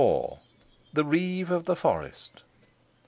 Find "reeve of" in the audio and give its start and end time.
1.05-1.65